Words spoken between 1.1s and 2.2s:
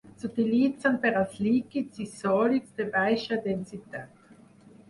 als líquids i